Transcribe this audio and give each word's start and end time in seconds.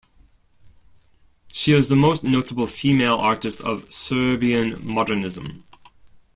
She 1.49 1.73
is 1.73 1.87
the 1.87 1.95
most 1.95 2.23
notable 2.23 2.65
female 2.65 3.17
artist 3.17 3.61
of 3.61 3.93
Serbian 3.93 4.79
modernism. 4.83 5.63